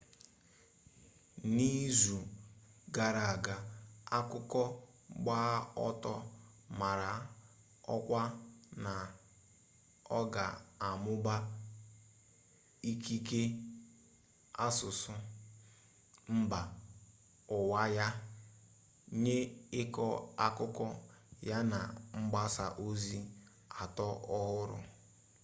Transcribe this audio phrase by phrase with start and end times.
[1.53, 2.17] n'izu
[2.95, 3.55] gara aga
[4.17, 4.63] akụkọ
[5.23, 5.37] gba
[5.87, 6.13] ọtọ
[6.79, 7.11] mara
[7.95, 8.21] ọkwa
[8.83, 8.93] na
[10.19, 11.35] ọ ga-amụba
[12.91, 13.41] ikike
[14.65, 15.13] asụsụ
[16.37, 16.59] mba
[17.57, 18.07] ụwa ya
[19.23, 19.37] nye
[19.81, 20.05] ịkọ
[20.45, 20.85] akụkọ
[21.49, 21.79] ya na
[22.17, 23.19] mgbasa ozi
[23.83, 24.07] atọ
[24.37, 24.77] ọhụrụ